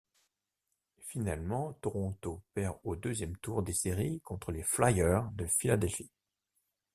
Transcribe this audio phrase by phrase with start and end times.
[1.01, 6.09] Finalement Toronto perd au deuxième tour des séries contre les Flyers de Philadelphie.